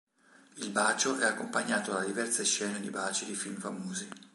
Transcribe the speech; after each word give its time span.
Il 0.57 0.71
bacio 0.71 1.15
è 1.19 1.25
accompagnato 1.27 1.93
da 1.93 2.03
diverse 2.03 2.43
scene 2.43 2.79
di 2.79 2.89
baci 2.89 3.23
di 3.25 3.35
film 3.35 3.59
famosi. 3.59 4.09